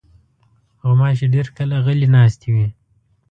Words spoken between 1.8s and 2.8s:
غلې ناستې وي.